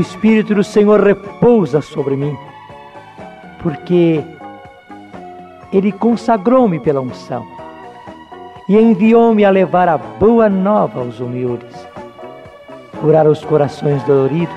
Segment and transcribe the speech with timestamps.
[0.00, 2.34] o Espírito do Senhor repousa sobre mim,
[3.62, 4.24] porque
[5.70, 7.46] Ele consagrou-me pela unção
[8.66, 11.86] e enviou-me a levar a boa nova aos humildes,
[12.98, 14.56] curar os corações doloridos,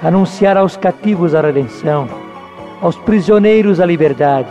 [0.00, 2.06] anunciar aos cativos a redenção,
[2.80, 4.50] aos prisioneiros a liberdade,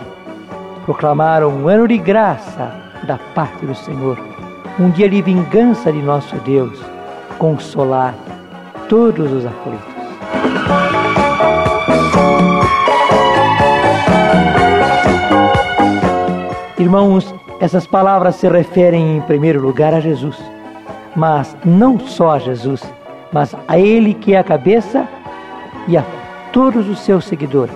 [0.83, 4.19] proclamar um ano de graça da parte do Senhor,
[4.77, 6.77] um dia de vingança de nosso Deus,
[7.37, 8.13] consolar
[8.89, 9.99] todos os aflitos.
[16.77, 20.37] Irmãos, essas palavras se referem em primeiro lugar a Jesus,
[21.15, 22.81] mas não só a Jesus,
[23.31, 25.07] mas a Ele que é a cabeça
[25.87, 26.03] e a
[26.51, 27.75] todos os seus seguidores,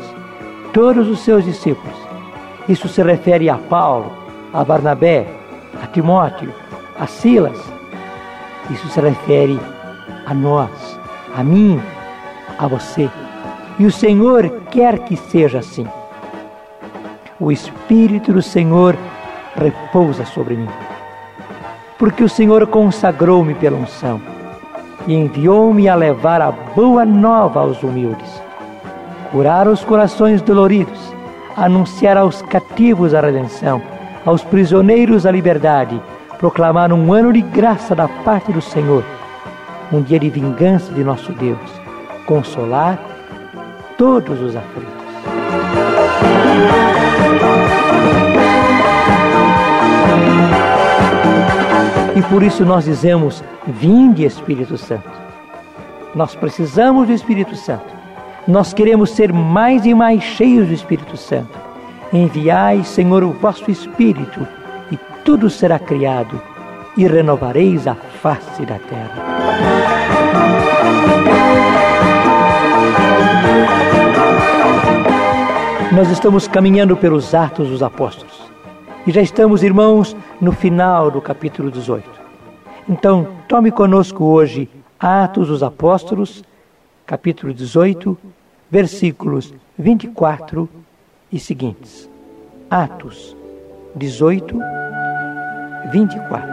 [0.73, 1.95] todos os seus discípulos.
[2.67, 4.11] Isso se refere a Paulo,
[4.51, 5.27] a Barnabé,
[5.81, 6.51] a Timóteo,
[6.99, 7.61] a Silas.
[8.71, 9.59] Isso se refere
[10.25, 11.02] a nós,
[11.35, 11.81] a mim,
[12.57, 13.09] a você.
[13.79, 15.87] E o Senhor quer que seja assim.
[17.39, 18.95] O Espírito do Senhor
[19.55, 20.69] repousa sobre mim.
[21.97, 24.21] Porque o Senhor consagrou-me pela unção
[25.07, 28.41] e enviou-me a levar a boa nova aos humildes,
[29.31, 31.13] curar os corações doloridos,
[31.57, 33.81] anunciar aos cativos a redenção,
[34.25, 36.01] aos prisioneiros a liberdade,
[36.37, 39.03] proclamar um ano de graça da parte do Senhor,
[39.91, 41.59] um dia de vingança de nosso Deus,
[42.25, 42.99] consolar
[43.97, 45.03] todos os aflitos.
[52.15, 55.09] E por isso nós dizemos: Vinde, Espírito Santo.
[56.15, 57.93] Nós precisamos do Espírito Santo.
[58.47, 61.57] Nós queremos ser mais e mais cheios do Espírito Santo.
[62.11, 64.47] Enviai, Senhor, o vosso Espírito,
[64.91, 66.39] e tudo será criado,
[66.95, 69.23] e renovareis a face da terra.
[75.93, 78.51] Nós estamos caminhando pelos Atos dos Apóstolos.
[79.05, 82.09] E já estamos, irmãos, no final do capítulo 18.
[82.89, 86.43] Então, tome conosco hoje Atos dos Apóstolos,
[87.05, 88.17] capítulo 18,
[88.71, 90.67] versículos 24
[91.31, 92.09] e seguintes.
[92.69, 93.35] Atos
[93.95, 94.57] 18,
[95.91, 96.49] 24.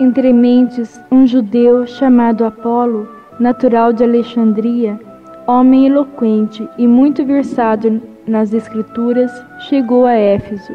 [0.00, 3.08] Entre mentes, um judeu chamado Apolo
[3.40, 5.00] natural de Alexandria,
[5.46, 9.32] homem eloquente e muito versado nas Escrituras,
[9.68, 10.72] chegou a Éfeso.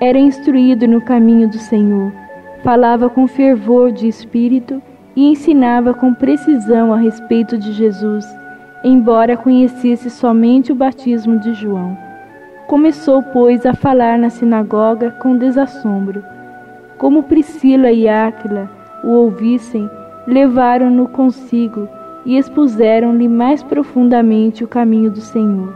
[0.00, 2.12] Era instruído no caminho do Senhor,
[2.62, 4.80] falava com fervor de espírito
[5.16, 8.24] e ensinava com precisão a respeito de Jesus,
[8.84, 11.96] embora conhecesse somente o batismo de João.
[12.66, 16.22] Começou, pois, a falar na sinagoga com desassombro.
[16.98, 18.70] Como Priscila e Áquila
[19.02, 19.88] o ouvissem,
[20.26, 21.88] levaram-no consigo
[22.26, 25.72] e expuseram-lhe mais profundamente o caminho do Senhor.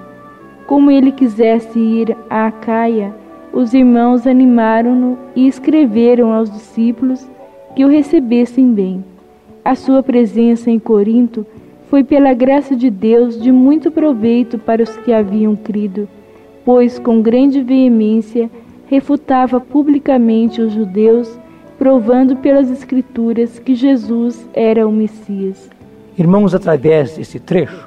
[0.67, 3.15] Como ele quisesse ir a Acaia,
[3.53, 7.27] os irmãos animaram-no e escreveram aos discípulos
[7.75, 9.05] que o recebessem bem.
[9.65, 11.47] A sua presença em Corinto
[11.93, 16.09] foi pela graça de Deus de muito proveito para os que haviam crido,
[16.65, 18.51] pois com grande veemência
[18.87, 21.39] refutava publicamente os judeus
[21.79, 25.69] provando pelas Escrituras que Jesus era o Messias.
[26.17, 27.87] Irmãos, através desse trecho,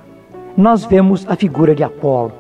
[0.55, 2.31] nós vemos a figura de Apolo,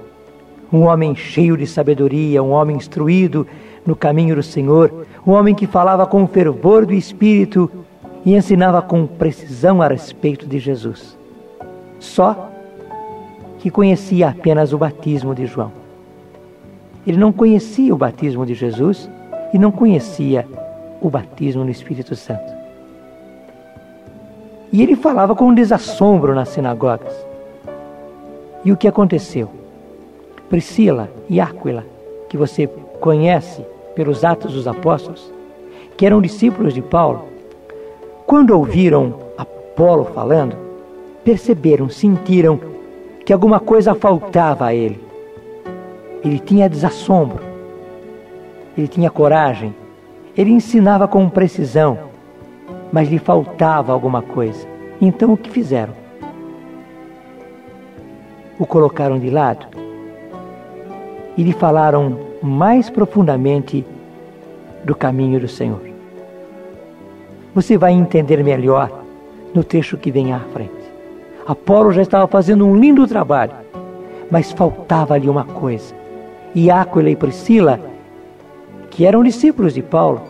[0.71, 3.47] um homem cheio de sabedoria, um homem instruído
[3.83, 7.71] no caminho do Senhor, um homem que falava com fervor do Espírito
[8.23, 11.24] e ensinava com precisão a respeito de Jesus.
[11.99, 12.49] Só
[13.59, 15.71] que conhecia apenas o batismo de João.
[17.05, 19.09] Ele não conhecia o batismo de Jesus
[19.53, 20.47] e não conhecia
[21.01, 22.53] o batismo no Espírito Santo.
[24.71, 27.13] E ele falava com um desassombro nas sinagogas.
[28.63, 29.49] E o que aconteceu?
[30.49, 31.85] Priscila e Áquila,
[32.27, 32.67] que você
[32.99, 33.63] conhece
[33.95, 35.31] pelos Atos dos Apóstolos,
[35.95, 37.25] que eram discípulos de Paulo,
[38.25, 40.64] quando ouviram Apolo falando,
[41.25, 42.59] perceberam, sentiram
[43.25, 45.03] que alguma coisa faltava a ele.
[46.23, 47.43] Ele tinha desassombro,
[48.77, 49.75] ele tinha coragem,
[50.37, 51.97] ele ensinava com precisão,
[52.91, 54.67] mas lhe faltava alguma coisa.
[55.01, 55.93] Então o que fizeram?
[58.59, 59.65] O colocaram de lado
[61.35, 63.83] e lhe falaram mais profundamente
[64.83, 65.81] do caminho do Senhor.
[67.53, 69.03] Você vai entender melhor
[69.53, 70.84] no trecho que vem à frente.
[71.47, 73.53] Apolo já estava fazendo um lindo trabalho,
[74.31, 75.93] mas faltava-lhe uma coisa.
[76.53, 77.79] E Áquila e Priscila
[78.95, 80.21] que eram discípulos de Paulo,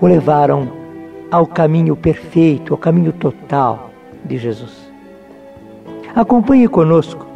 [0.00, 0.72] o levaram
[1.30, 3.90] ao caminho perfeito, ao caminho total
[4.24, 4.90] de Jesus.
[6.16, 7.26] Acompanhe conosco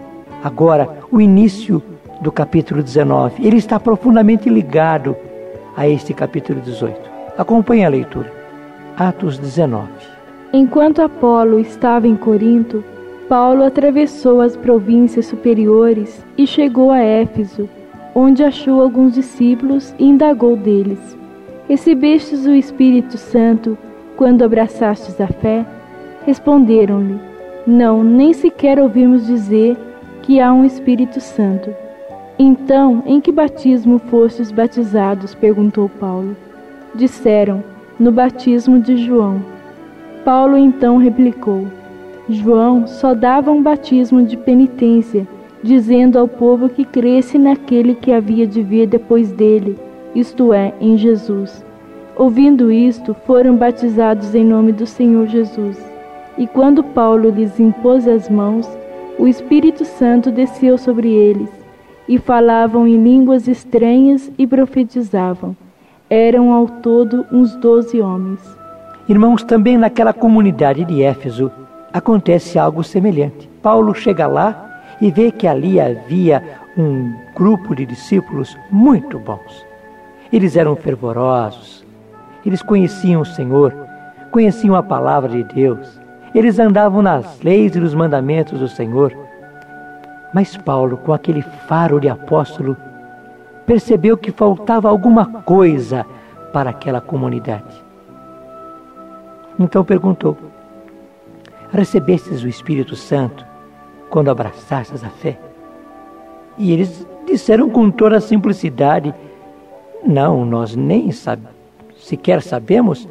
[0.42, 1.82] agora o início
[2.22, 3.46] do capítulo 19.
[3.46, 5.14] Ele está profundamente ligado
[5.76, 6.98] a este capítulo 18.
[7.36, 8.32] Acompanhe a leitura.
[8.96, 9.86] Atos 19.
[10.52, 12.82] Enquanto Apolo estava em Corinto,
[13.28, 17.68] Paulo atravessou as províncias superiores e chegou a Éfeso,
[18.14, 21.18] onde achou alguns discípulos e indagou deles:
[21.68, 23.76] Recebestes o Espírito Santo
[24.16, 25.66] quando abraçastes a fé?
[26.24, 27.20] Responderam-lhe:
[27.66, 29.76] Não, nem sequer ouvimos dizer
[30.22, 31.74] que há um Espírito Santo.
[32.38, 35.34] Então, em que batismo fostes batizados?
[35.34, 36.34] perguntou Paulo.
[36.94, 37.62] Disseram:
[38.00, 39.57] No batismo de João.
[40.24, 41.66] Paulo então replicou:
[42.28, 45.26] João só dava um batismo de penitência,
[45.62, 49.78] dizendo ao povo que cresce naquele que havia de vir depois dele,
[50.14, 51.64] isto é, em Jesus.
[52.16, 55.78] Ouvindo isto, foram batizados em nome do Senhor Jesus.
[56.36, 58.68] E quando Paulo lhes impôs as mãos,
[59.18, 61.50] o Espírito Santo desceu sobre eles,
[62.08, 65.56] e falavam em línguas estranhas e profetizavam.
[66.10, 68.40] Eram ao todo uns doze homens.
[69.08, 71.50] Irmãos, também naquela comunidade de Éfeso,
[71.90, 73.48] acontece algo semelhante.
[73.62, 76.42] Paulo chega lá e vê que ali havia
[76.76, 79.66] um grupo de discípulos muito bons.
[80.30, 81.86] Eles eram fervorosos,
[82.44, 83.74] eles conheciam o Senhor,
[84.30, 85.98] conheciam a palavra de Deus,
[86.34, 89.16] eles andavam nas leis e nos mandamentos do Senhor.
[90.34, 92.76] Mas Paulo, com aquele faro de apóstolo,
[93.64, 96.04] percebeu que faltava alguma coisa
[96.52, 97.87] para aquela comunidade.
[99.58, 100.36] Então perguntou:
[101.72, 103.44] recebestes o Espírito Santo
[104.08, 105.38] quando abraçastes a fé?
[106.56, 109.12] E eles disseram com toda a simplicidade:
[110.06, 111.10] Não, nós nem
[111.96, 113.08] sequer sabemos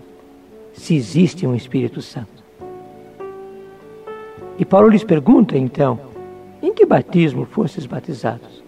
[0.73, 2.38] se existe um Espírito Santo.
[4.57, 5.99] E Paulo lhes pergunta então:
[6.61, 8.63] Em que batismo fostes batizados?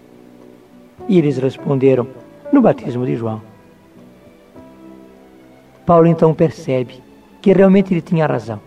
[1.08, 2.08] E eles responderam:
[2.52, 3.42] No batismo de João.
[5.86, 7.02] Paulo então percebe
[7.42, 8.60] que realmente ele tinha razão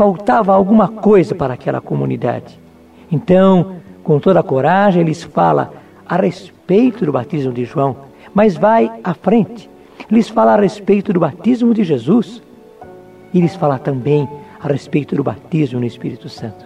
[0.00, 2.58] faltava alguma coisa para aquela comunidade.
[3.12, 5.74] Então, com toda a coragem, eles fala
[6.08, 7.94] a respeito do batismo de João,
[8.32, 9.68] mas vai à frente.
[10.10, 12.42] Lhes fala a respeito do batismo de Jesus
[13.34, 14.26] e lhes fala também
[14.58, 16.64] a respeito do batismo no Espírito Santo.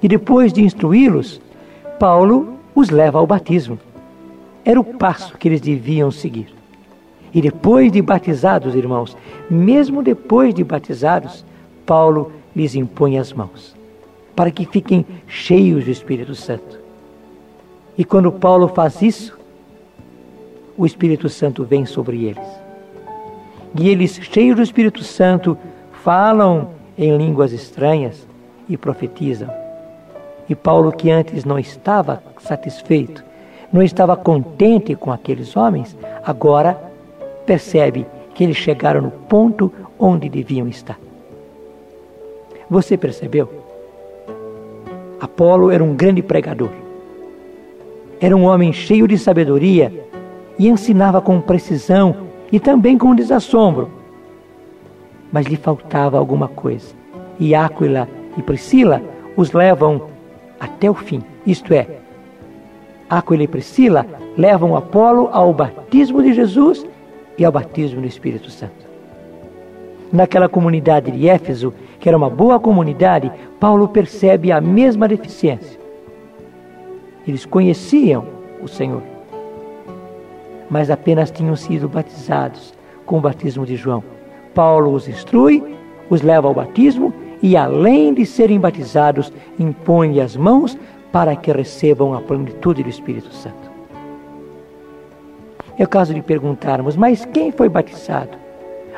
[0.00, 1.40] E depois de instruí-los,
[1.98, 3.76] Paulo os leva ao batismo.
[4.64, 6.61] Era o passo que eles deviam seguir.
[7.34, 9.16] E depois de batizados, irmãos,
[9.48, 11.44] mesmo depois de batizados,
[11.86, 13.74] Paulo lhes impõe as mãos,
[14.36, 16.78] para que fiquem cheios do Espírito Santo.
[17.96, 19.38] E quando Paulo faz isso,
[20.76, 22.46] o Espírito Santo vem sobre eles.
[23.78, 25.56] E eles, cheios do Espírito Santo,
[26.04, 28.26] falam em línguas estranhas
[28.68, 29.50] e profetizam.
[30.48, 33.24] E Paulo, que antes não estava satisfeito,
[33.72, 36.91] não estava contente com aqueles homens, agora
[37.46, 40.98] percebe que eles chegaram no ponto onde deviam estar.
[42.68, 43.48] Você percebeu?
[45.20, 46.70] Apolo era um grande pregador.
[48.20, 49.92] Era um homem cheio de sabedoria
[50.58, 53.90] e ensinava com precisão e também com desassombro.
[55.30, 56.94] Mas lhe faltava alguma coisa.
[57.38, 59.02] E Áquila e Priscila
[59.36, 60.08] os levam
[60.58, 61.22] até o fim.
[61.46, 61.86] Isto é,
[63.12, 64.06] Áquila e Priscila
[64.38, 66.86] levam Apolo ao batismo de Jesus
[67.38, 68.86] e ao batismo do Espírito Santo.
[70.12, 75.80] Naquela comunidade de Éfeso, que era uma boa comunidade, Paulo percebe a mesma deficiência.
[77.26, 78.26] Eles conheciam
[78.62, 79.02] o Senhor,
[80.68, 82.74] mas apenas tinham sido batizados
[83.06, 84.04] com o batismo de João.
[84.54, 85.62] Paulo os instrui,
[86.10, 87.12] os leva ao batismo
[87.42, 90.78] e, além de serem batizados, impõe as mãos
[91.10, 93.71] para que recebam a plenitude do Espírito Santo.
[95.78, 98.36] É o caso de perguntarmos, mas quem foi batizado?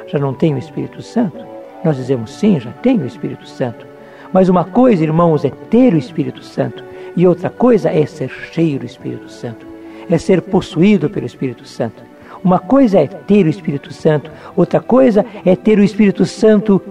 [0.07, 1.38] Já não tem o Espírito Santo?
[1.85, 3.87] Nós dizemos sim, já tenho o Espírito Santo.
[4.33, 6.83] Mas uma coisa, irmãos, é ter o Espírito Santo,
[7.16, 9.64] e outra coisa é ser cheio do Espírito Santo,
[10.11, 12.02] é ser possuído pelo Espírito Santo.
[12.43, 16.83] Uma coisa é ter o Espírito Santo, outra coisa é ter o Espírito Santo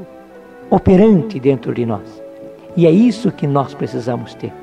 [0.70, 2.24] operante dentro de nós.
[2.76, 4.63] E é isso que nós precisamos ter.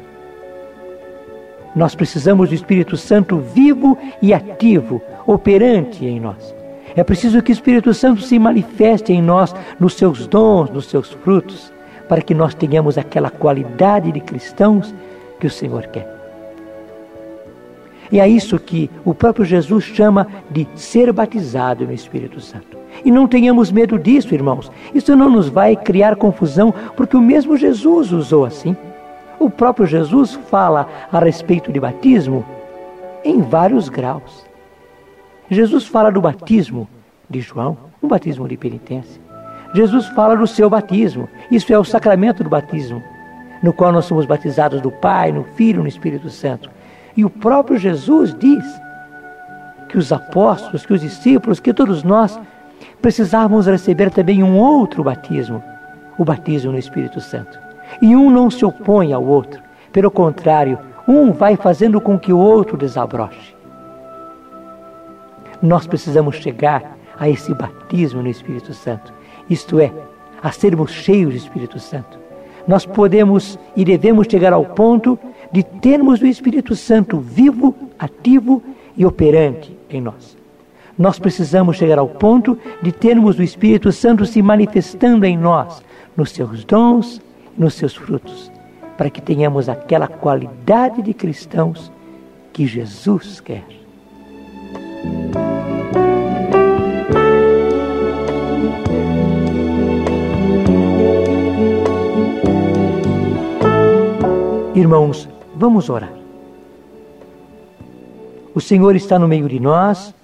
[1.75, 6.55] Nós precisamos do Espírito Santo vivo e ativo, operante em nós.
[6.97, 11.13] É preciso que o Espírito Santo se manifeste em nós, nos seus dons, nos seus
[11.13, 11.73] frutos,
[12.09, 14.93] para que nós tenhamos aquela qualidade de cristãos
[15.39, 16.21] que o Senhor quer.
[18.11, 22.77] E é isso que o próprio Jesus chama de ser batizado no Espírito Santo.
[23.05, 24.71] E não tenhamos medo disso, irmãos.
[24.93, 28.77] Isso não nos vai criar confusão, porque o mesmo Jesus usou assim.
[29.41, 32.45] O próprio Jesus fala a respeito de batismo
[33.25, 34.45] em vários graus.
[35.51, 36.87] Jesus fala do batismo
[37.29, 39.19] de João, um batismo de penitência.
[39.75, 43.03] Jesus fala do seu batismo, isso é o sacramento do batismo,
[43.63, 46.71] no qual nós somos batizados do Pai, no Filho, no Espírito Santo.
[47.17, 48.65] E o próprio Jesus diz
[49.89, 52.39] que os apóstolos, que os discípulos, que todos nós
[53.01, 55.65] precisávamos receber também um outro batismo,
[56.19, 57.70] o batismo no Espírito Santo.
[58.01, 59.61] E um não se opõe ao outro,
[59.93, 63.55] pelo contrário, um vai fazendo com que o outro desabroche.
[65.63, 69.13] Nós precisamos chegar a esse batismo no Espírito Santo,
[69.49, 69.93] isto é,
[70.43, 72.19] a sermos cheios do Espírito Santo.
[72.67, 75.19] Nós podemos e devemos chegar ao ponto
[75.53, 78.63] de termos o Espírito Santo vivo, ativo
[78.97, 80.37] e operante em nós.
[80.97, 85.83] Nós precisamos chegar ao ponto de termos o Espírito Santo se manifestando em nós,
[86.17, 87.21] nos seus dons,
[87.61, 88.51] nos seus frutos,
[88.97, 91.93] para que tenhamos aquela qualidade de cristãos
[92.55, 93.67] que Jesus quer.
[104.75, 106.15] Irmãos, vamos orar.
[108.55, 110.15] O Senhor está no meio de nós,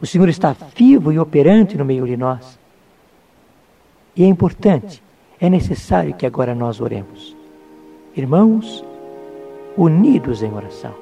[0.00, 2.58] o Senhor está vivo e operante no meio de nós.
[4.16, 5.02] E é importante,
[5.44, 7.36] é necessário que agora nós oremos.
[8.16, 8.82] Irmãos,
[9.76, 10.94] unidos em oração.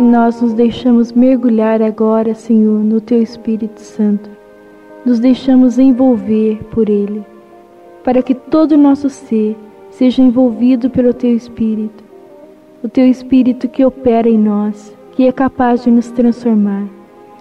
[0.00, 4.39] nós nos deixamos mergulhar agora, Senhor, no Teu Espírito Santo.
[5.04, 7.24] Nos deixamos envolver por Ele,
[8.04, 9.56] para que todo o nosso ser
[9.90, 12.04] seja envolvido pelo Teu Espírito.
[12.82, 16.86] O Teu Espírito que opera em nós, que é capaz de nos transformar,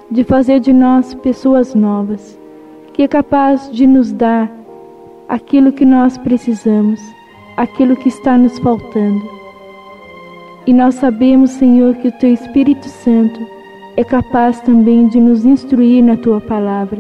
[0.10, 2.40] de fazer de nós pessoas novas,
[2.94, 4.52] que é capaz de nos dar
[5.28, 7.00] aquilo que nós precisamos,
[7.56, 9.40] aquilo que está nos faltando
[10.70, 13.40] e nós sabemos, Senhor, que o Teu Espírito Santo
[13.98, 17.00] é capaz também de nos instruir na Tua palavra,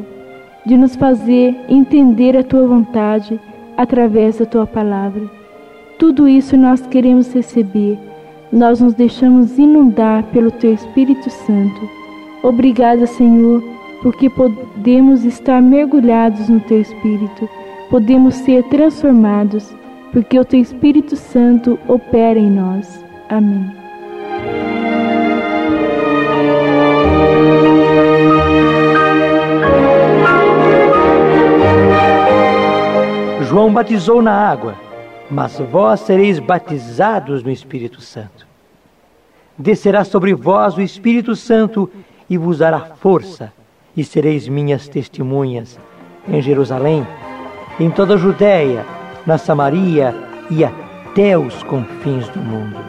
[0.65, 3.39] de nos fazer entender a Tua vontade
[3.77, 5.23] através da Tua palavra.
[5.97, 7.97] Tudo isso nós queremos receber.
[8.51, 11.89] Nós nos deixamos inundar pelo Teu Espírito Santo.
[12.41, 13.61] Obrigada, Senhor,
[14.01, 17.49] porque podemos estar mergulhados no Teu Espírito,
[17.89, 19.75] podemos ser transformados,
[20.11, 23.03] porque o Teu Espírito Santo opera em nós.
[23.27, 23.69] Amém.
[33.59, 34.73] João batizou na água,
[35.29, 38.47] mas vós sereis batizados no Espírito Santo.
[39.57, 41.91] Descerá sobre vós o Espírito Santo
[42.29, 43.51] e vos dará força,
[43.97, 45.77] e sereis minhas testemunhas
[46.25, 47.05] em Jerusalém,
[47.77, 48.85] em toda a Judéia,
[49.25, 50.15] na Samaria
[50.49, 52.79] e até os confins do mundo.